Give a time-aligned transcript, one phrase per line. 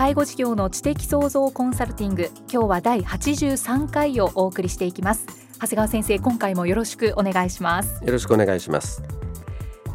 [0.00, 5.26] 介護事業の知的創造コンサルティング今日は第83回をお送りしていきます。
[5.60, 8.02] 長谷川先生今回もよろしくお願いします。
[8.02, 9.02] よろしくお願いします。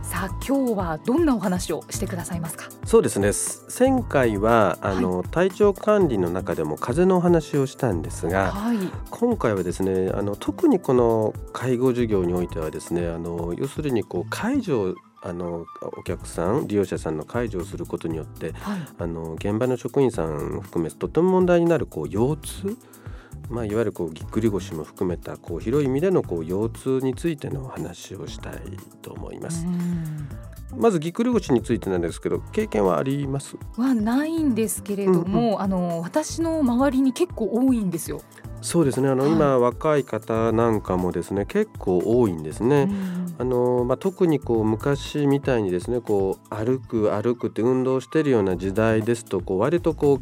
[0.04, 2.66] さあ今日はどんなお話をしてくださいますか？
[2.86, 3.32] そうですね。
[3.80, 8.78] 前回はあの、はい、体調管理の中でも風邪のお話をしたんですが、はい、
[9.10, 14.94] 今回はですねあの特にこの介護事業においてはですねあの要するにこう介助
[15.26, 22.78] あのお客さん利用者さんの介助をすることによって、はい、あの現場の職員さん含めとても問題になるこう腰痛。
[23.50, 28.56] まあ、いわゆるこうぎっくり腰も含めたこう広い意味でのこう腰痛についてのお話をしたい
[29.04, 29.68] と思います。
[30.78, 33.58] まずぎっくり腰についてなんですけど経験はあります？
[33.78, 38.22] はないんですけれども、うんうん、あの私の周りに結構多いんですよ。
[38.62, 39.10] そうですね。
[39.10, 42.90] あの、はい、今若い方なんかもですね結構多いんですね。
[43.38, 50.22] あのまあ、特にこう昔みたいにですねこう歩く歩くって運動してるような時代ですとこう割とこ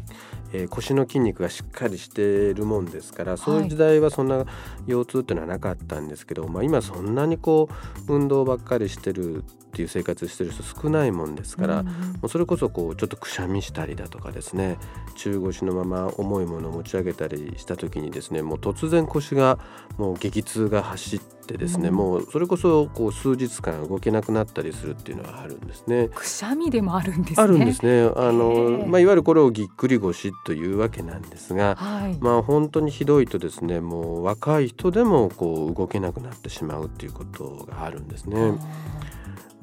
[0.54, 4.44] えー、腰の筋肉がしっかりしているもんですからそういう時代はそんな
[4.86, 7.68] 腰痛っていうのはなかったんですけど、はい、まあ、今そんなにこ
[8.08, 9.42] う運動ばっかりしてるっ
[9.74, 14.78] ていう生活してる人少ないもんですから、うん、もうそれこそこうちょっとくしゃみしたりだとかですね
[15.16, 19.58] 中腰のまま重いものを持ち上げたりした時にですねもう突然腰が
[19.98, 26.08] もう激痛が走ってですね、うん、もうそれこそこう数日間動けなくなったりするっていうのはあるんですね。
[26.14, 28.10] くしゃみでもあるんです、ね、あるんですね。
[28.16, 38.54] あのまあいわゆるこれをぎっくり腰というわけなんですが、はい、まあ本当にひどいとですねもう若い人でもこう動けなくなってしまうっていうことがあるんですね。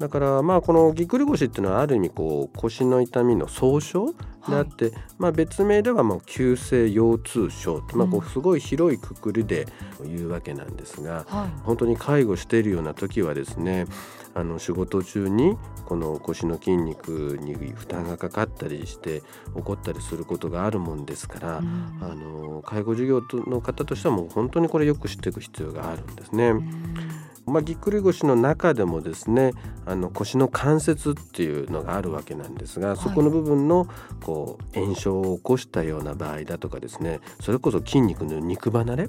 [0.02, 4.12] だからまあこのぎっくり腰っていうのはある意味こう腰の痛みの総称
[4.48, 9.68] であって、はい、まあ、別名ではもう急性腰痛症って、まあ、こうすごい広いくくりで
[10.04, 13.86] 言うわけなんですが、うん、本当に介護しているような時はですね
[14.34, 19.22] あの仕事中にこの腰の筋肉に負担がかかったりして
[19.54, 26.48] 起こったりすることがあるもんですから、うん、あの介護事業の方としてはもう本当にこれよく知っていく必要があるんですね。
[26.48, 29.52] うんまあ、ぎっくり腰の中でもですね
[29.84, 33.86] あの腰の関節っていうのがあるわけなんですがそこの部分の
[34.22, 39.08] こう炎症を起こしたような場合だとかですねそれこそ筋肉の肉離れ、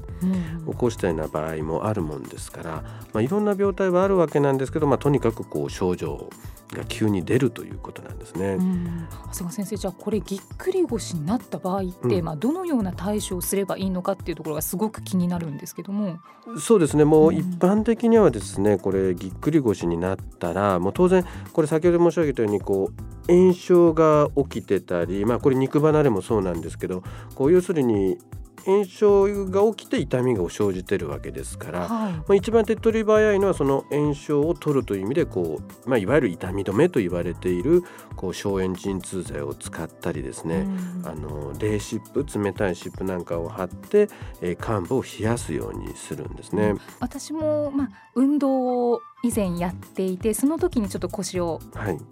[0.67, 2.71] を起こしたような場合もあるもんですから、
[3.13, 6.29] まあ、いろんな病態はあるわけなんですけど、まあ、とにかくこう症状
[6.73, 8.57] が急に出るということなんですね。
[8.57, 16.19] 長谷川先生じゃあこれぎっくり腰になった場合って、うん、まあどのような対処をすればいいのかっていうところがすごく気になるんですけども。
[16.59, 27.03] そうですねもう一般的にはですね、これぎっくり腰になったらもう当然これ先ほど申し上げたようにこう炎症が起きてたりまあこれ肉離れもそうなんですけど
[27.35, 28.17] こう要するに
[28.65, 32.13] 炎症が起きて痛みが生じてるわけですから、はい。
[32.13, 37.83] まあ、一番手っ取り早いのはその炎症を取るという意味でこう、まあ、いわゆる痛み止めと言われている
[38.15, 44.09] こう消炎鎮痛剤を使ったりですね、うん、あの冷湿布冷たい湿布なんかを貼って、
[44.41, 46.69] えー、患部を冷やすようにするんですね。
[46.69, 51.59] うん、私も、まあ、運動を以前やっていてその時にちょっと腰を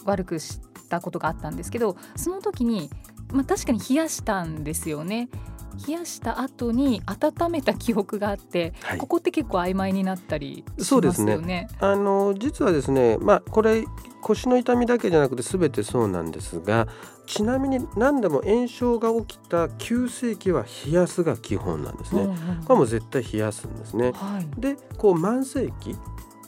[0.06, 2.90] 悪くしたことがあったんですけど、はい、その時に、
[3.32, 5.30] まあ、確かに冷やしたんですよね。
[5.88, 10.84] 冷やした後に温めた記憶があって、はい、ここって結構曖昧になったりしますよね。
[10.84, 13.86] そうですねあの実はですね、まあ、これ
[14.22, 16.88] 腰の痛みだけじゃなくて全てそうなんですが
[17.26, 22.24] ちなみに何でも炎症が起きた急性期は冷やすが基本なんですね。
[22.24, 24.12] うんうん、これも絶対冷やすんですね。
[24.14, 25.96] はい、でこう慢性期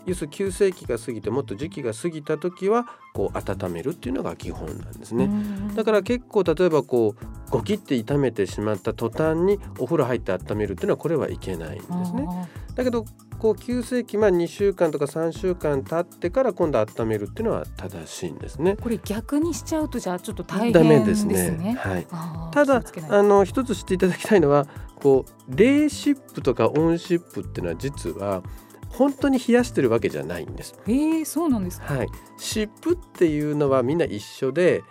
[0.05, 5.29] 要するに急性期が過ぎてもっと時期が過ぎた時はこう温めるっていうのが基本なんですね。
[5.75, 12.27] だから結構例えばこうゴキって痛めてしまった途端にお風呂入って温めるっていうのはこれはいけないんですね。
[12.75, 13.05] だけど
[13.37, 18.75] こう急性期まあ2週間とか3週間経ってから今度温めるっていうのは正しいんですね。
[18.77, 21.33] これ逆にしちゃうとじゃあちょっと大変ですね。
[21.33, 22.07] ですねはい。
[22.51, 28.41] ただあの一つ知っていただきたいのはこう冷湿布とか温湿布っていうのは実は
[28.89, 30.75] 本当に冷やしてるわけじゃないんです。
[30.87, 32.07] えー、そうなんですはい。
[32.37, 34.83] 湿布っていうのはみんな一緒で、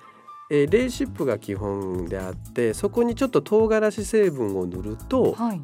[0.55, 5.61] えー、冷湿布が基本であってそこにちょっと唐辛子成分を塗ると、はい、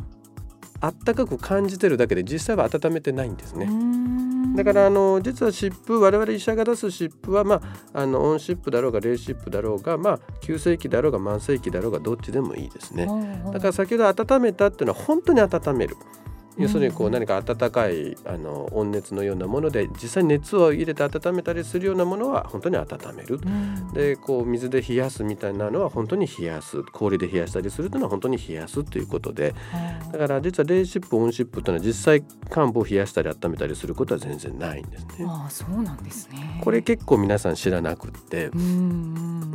[0.81, 3.69] あったかく感じてるだけで実際は温めてないんですね。
[4.57, 7.61] だからあの実は湿布我々医者が出す湿布は、ま
[7.93, 13.07] あ、あの温湿布だろうが冷湿布だろうが、まあ、急性期だろうが慢性期だろうがどっちでもいいですね。
[13.53, 15.97] だから先ほど温めたっていうのは本当に温める。
[16.59, 26.83] 要するにこう何か温かいあの温熱のようなもので実際に熱を入れて温めたりするようなものは本当に温める、うん、でこう水で冷やすみたいなのは本当に冷やす。
[26.93, 29.55] 氷で冷やしたりするというのは本当に冷やすということで、
[30.13, 35.27] だから実は冷湿布温湿布というのは実際患部を冷やしたり温めたりすることは全然ないんですね。
[35.27, 36.61] ああそうなんですね。
[36.63, 38.51] これ結構皆さん知らなくって。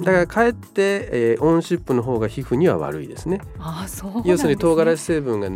[0.01, 3.41] だからかえって、えー、温湿布の方が皮膚には悪いですね。
[3.59, 5.49] あそう、ね、要するに唐辛子成分が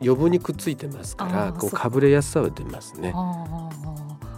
[0.00, 3.12] 余分にくっついてますからこうかぶれやすさは出ますね。
[3.14, 3.70] あ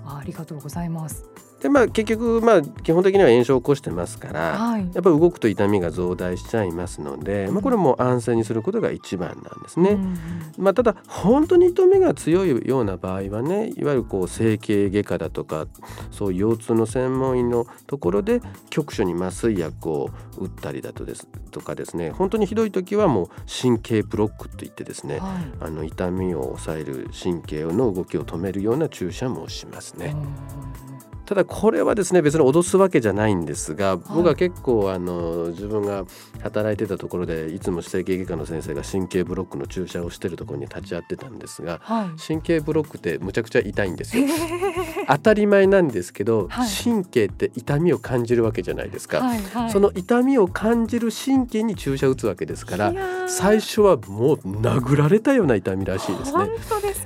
[0.06, 1.24] ありがとうございます。
[1.60, 9.90] でまあ結局まあ基本的には炎症を起こしてますから、はい、やっぱり動くと痛みが増大しちゃいますので、うん、まあこれも安静にすることが一番なんですね。
[9.90, 10.16] うん、
[10.56, 15.66] まあただ本当に痛みが強いような場合はねいわゆるこう整形外科だとか
[16.12, 18.40] そういう腰痛の専門医のところで
[18.70, 30.14] 局所に麻酔薬を打ったりだとですとかですね本当にひどい時はもう神経ブロックといってですね、はい、あの痛みを抑える神経の動きを止めるような注射もしますね。
[30.14, 36.06] うんただこれはですね別に脅すわけじゃないんですが僕は結構あの自分が
[36.42, 44.24] 働いてたところでいつも整形外科の先生が神経ブロックの注射をしてるところに立ち会ってたんですが、はい、神経ブロックってむちゃくちゃ痛いんですよ。
[45.06, 52.94] 当たり前なんですけど、はい、神経って痛みを感じるわけじゃないですか、はいはい、その痛みを感じる神経に注射打つわけですから
[53.26, 56.48] 最初はもう殴られたような痛みらしいですね。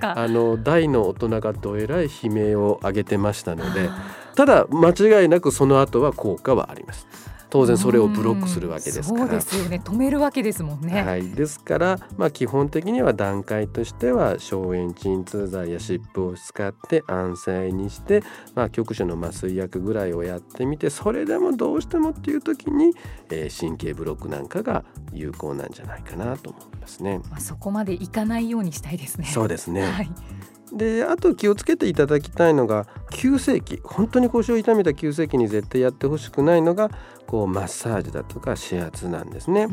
[0.00, 3.90] あの大の大人がどえらい悲鳴を上げてましたので。
[4.34, 4.90] ただ間
[5.23, 7.06] 違いなくその後は効果はあります。
[7.52, 9.20] 当然それをブロックするわけですから。
[9.20, 9.79] そうですよね。
[9.84, 18.23] 止めるわけですもんね、はい、ですから、まあ、基本的には段階としては消炎鎮痛剤や湿布を使って安静にして、
[18.55, 22.94] まあ、局所の麻酔薬ぐらいをやってみてそれでもどうしてもっていう時に、
[23.29, 27.20] えー、神経ブロックなんかが有効なんじゃないかなと思いますね。
[27.31, 29.26] まあ、そこまでいかないようにしたいですね。
[29.26, 30.11] そうですね、はい
[30.72, 36.90] であと気をつけていただきたいのが急性期本当に腰を痛めた急性期に絶対やってほしくないのが
[37.26, 39.69] こうマッサージだとか指圧なんですね。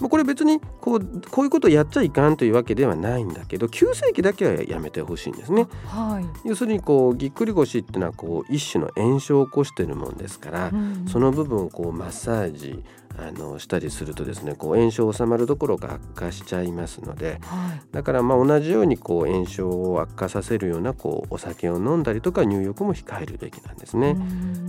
[0.00, 5.66] もうこれ別にこうこういうことをやっちゃいかんというわけではないんだけど急性期だけはやめてほしいんですね。
[5.86, 12.84] はい、要するにこうぎっくり腰っていうのはこう一種の炎症を起こしているもんですから、うん、その部分をこうマッサージ
[13.18, 24.16] あのしたりするとですねこう炎症収まるどころか悪化しちゃいますので、はい、だからまあ同じようにこう炎症を悪化させるようなこうお酒を飲んだりとか入浴も控えるべきなんですね。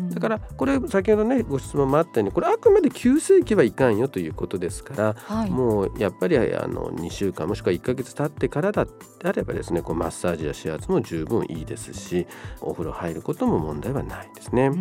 [0.10, 8.88] だからこれ先ほどねご質問もあったようにこれあくまで急性期はいかんよということですから、はい、もうやっぱりあの2週間もしくは1か月経ってからだ
[9.24, 12.26] あればですねこうマッサージや指圧も十分いいですし
[12.62, 14.72] お風呂入ることも問題はないですね。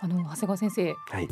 [0.00, 1.28] あの長谷川先生、はい、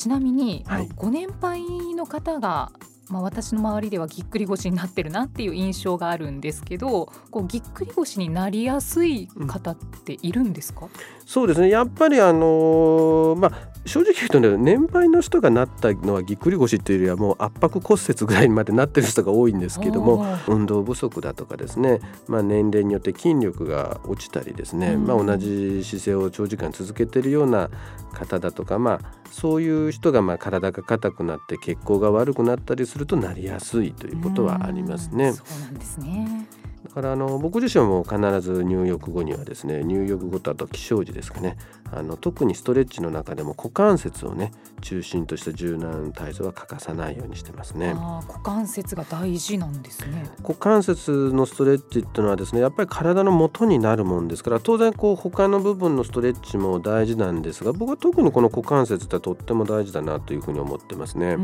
[0.00, 1.62] ちなみに、はい、ご年配
[1.94, 2.72] の方が
[3.10, 10.90] まあ、私の周りではぎっくり腰になってるなっていう印象があるんですけどこうぎっくり腰になりやすい方っているんですか、うん、
[11.26, 11.70] そうですね。
[11.70, 27.70] やっぱりあのー、まあ正直言うとね年配の人がなったのはぎっくり腰っていうよりはもう圧迫骨折ぐらいまでなってる人が多いんですけども運動不足だとかですね、まあ、年齢によって筋力が落ちたりですね、うん、まあ、同じ姿勢を長時間続けてるような
[28.12, 35.32] 方だとかまあそういう人がまあ体が硬くなって血行が悪くなったりするとなりやすいということはありますね。
[35.32, 36.46] そうなんですね
[36.90, 41.56] からあの僕自身も必ず入浴後にはですね入浴後とあと起床時ですかね。
[41.92, 47.94] あの特にストレッチの中でも股関節をね中心とした柔軟体操は欠かさないようにしてますね。
[47.94, 50.30] 股関節が大事なんですね。
[50.42, 61.36] 股関節のストレッチっていうのはですねやっぱり体の元になるもんですから当然こう他の部分のストレッチも大事なんですが僕は特にこの股関節ってとっても大事だなというふうに思ってますね。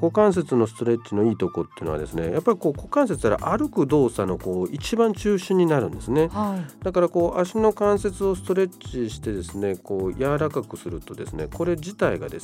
[0.00, 12.43] 股関節のストレッチのいいとこっていうのはですねやっぱりこう股関節から歩く動作のこう一番中心になるんですね、はい、だからこう足の関節をストレッチしてですねこう柔らかくするとですねこれ自体がです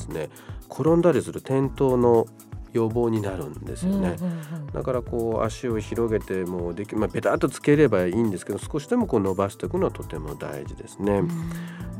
[0.69, 2.25] 転んだりする転倒の
[2.73, 4.15] 予防になるんですよね、
[4.73, 11.21] だからこう足を広げてもうできまあベタっとつければいいんですけど少しでもこう伸ばしていくのはとても大事ですね。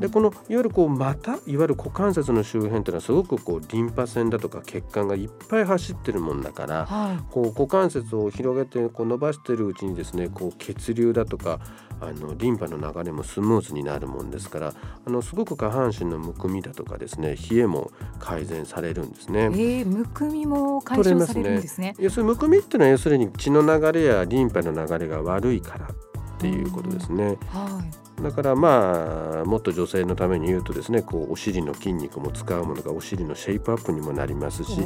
[0.00, 11.60] でこのいわゆるこう股いわゆる股関節の周辺っていうのはすごくこうリンパ腺だとか血管がいっぱい走ってるもんだから、はい、こう股関節を広げてこう伸ばしてるうちにですねこう血流だとか
[12.02, 14.74] あのリンパの流れもスムーズになるもんですから
[15.06, 19.44] あのすごく下半身のむくみだとかですね冷えも改善されるんですね。
[19.44, 21.94] えー、むくみも解消されるんですね。
[21.98, 25.90] 要するにむくみっていうのは要するに血の流れやリンパの流れが悪いからっ
[26.38, 27.38] ていうことですね。
[27.48, 34.80] はい、だからまあもっと女性のために言うとですねこうお尻の筋肉も使うものがお尻のシェイプアップにもなりますし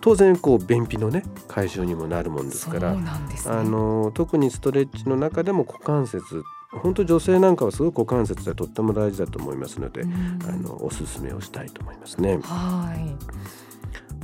[0.00, 3.02] 当然こう便秘のね解消にもなるもんですから、ね、
[3.46, 12.38] あの特にストレッチの中でも股関節本当女性なんかはすごく股関節でとっても大事だと思いますので、あのおすすめをしたいと思いますね。
[12.42, 13.65] はい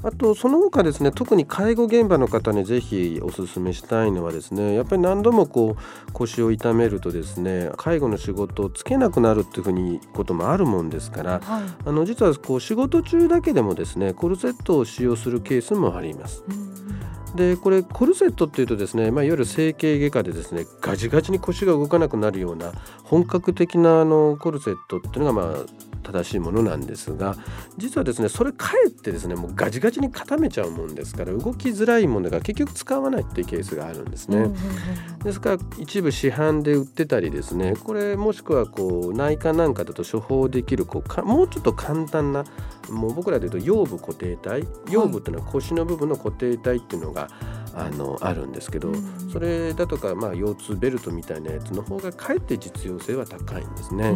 [0.02, 16.42] あとその他ですね特に介護現場の方にぜひお勧めしたいのはですねやっぱり何度もこう腰を痛めるとですね介護の仕事をつけなくなるっていうふうにこともあるもんですから、はい、あの実はこう仕事中だけでもですねコルセットを使用するケースもあります。
[17.34, 22.72] でこれコルセットっていうとですね、まあ、いわゆる整形外科でですねガチガチに腰が動かなくなるような
[23.04, 27.36] 本格的なあのコルセットっていうのがまあ正しいものなんですが
[27.78, 34.50] 実はですねそれかえってですねもうガチガチに固めちゃうもんですから動きづらいものが結局使わないっていうケースがあるんですね。
[35.24, 42.44] ですから一部市販で売ってたりですねこれもしくはこう内科なんかだと処方できるこうかもうちょっと簡単な
[42.90, 44.66] もう僕らで言うと腰部固定体？
[44.90, 47.28] 腰部っていうのは腰の部分の固定体っていうのが、
[47.74, 48.92] あのあるんですけど、
[49.32, 54.14] それだとか、まあ、腰痛ベルトみたいなやつの方がかえって実用性は高いんですね。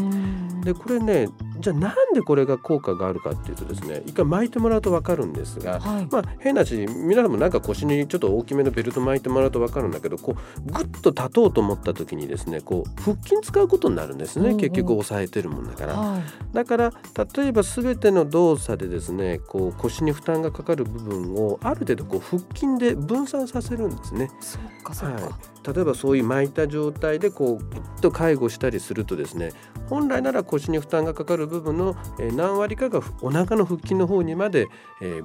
[0.67, 1.29] でこれね
[1.61, 15.95] じゃあなんでこれが効果があるかっていうとですね一回巻いてもらうと分かるんですが、はい、まあ変なし皆さんもなんか腰にちょっと大きめのベルト巻いてもらうと分かるんだけどこうグッと立とうと思った時にですねこう腹筋使うことになるんですね、結局押さえてるもんだから。
[15.95, 16.23] はい、
[16.53, 16.93] だから
[17.37, 24.31] 例えば全ての動作でですねこう腰に負担がかかる部分をある程度こう腹筋で分散させるんですね。
[24.41, 29.53] そうかそうか、はい例えばそういう巻いた状態でこうぐっと介護したりするとですね
[29.89, 31.97] 本来なら腰に負担がかかる部分の
[32.35, 34.69] 何割かがお腹の腹筋の方にまで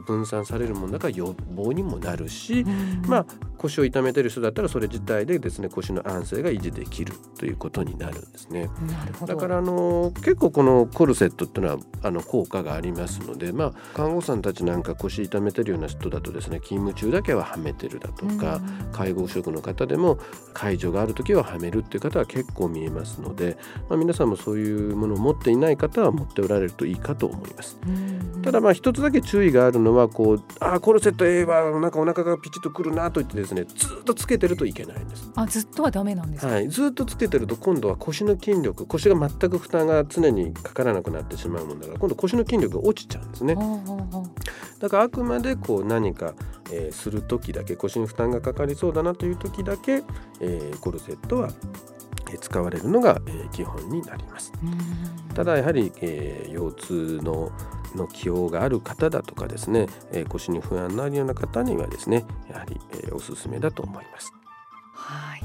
[0.05, 2.63] 分散されるものだから予防にもなるし、
[3.07, 3.25] まあ
[3.62, 8.69] 腰を痛めてる人だったらそれ自体でですね腰の安静が維持できるということになるんですね。
[9.27, 18.60] だからあの結構このコルセットっていうのはあの効果がありますので、まあ、看護師さんたちなんか腰痛めてるような人だとですね勤務中だけははめてるだとか、
[18.91, 20.17] 介護職の方でも
[20.54, 23.58] 介助がある時ははめるっていう方は結構見えますので、
[23.90, 27.80] まあ、皆さんもそういうものを持っていない方は持っておられるといいかと思います。
[28.44, 35.32] ただまあ一つだけ注意があるのはこうあコルセット A はなんかお腹がピチッとくるなと言ってですねずっとつけてるといけないんです。
[35.36, 43.56] あずっとはダメなんですはい、ずっとつけてると今度は腰の筋力腰が全く負担が常にかからなくなってしまうもんだから今度腰の筋力が落ちちゃうんですね。
[44.80, 46.34] だからあくまでこう何か、
[46.72, 50.04] えー、する時だけ腰に負担がかかりそうだなという時だけ、
[50.40, 51.50] えー、コルセットは
[52.40, 54.51] 使われるのが、え基本になります。
[55.34, 57.51] ただやはり、えー、腰痛の
[57.96, 64.34] の起用がある方だとかですね、えー、腰に不安のあるような方にはですねやはり、えー、おすすめだと思います。
[64.94, 65.42] はい。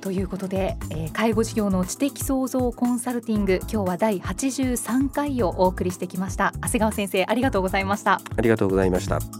[0.00, 6.52] ということで、えー、介護事業の知的創造コンサルティング今日は第83回をお送りしてきました。
[6.62, 8.20] 長谷川先生ありがとうございました。
[8.36, 9.39] ありがとうございました